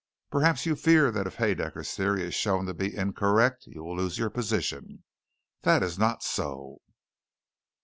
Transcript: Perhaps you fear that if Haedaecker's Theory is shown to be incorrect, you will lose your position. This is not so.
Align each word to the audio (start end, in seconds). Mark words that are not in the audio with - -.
Perhaps 0.31 0.65
you 0.65 0.75
fear 0.75 1.11
that 1.11 1.27
if 1.27 1.35
Haedaecker's 1.35 1.93
Theory 1.95 2.23
is 2.23 2.33
shown 2.33 2.65
to 2.65 2.73
be 2.73 2.95
incorrect, 2.97 3.67
you 3.67 3.83
will 3.83 3.97
lose 3.97 4.17
your 4.17 4.31
position. 4.31 5.03
This 5.61 5.83
is 5.83 5.99
not 5.99 6.23
so. 6.23 6.81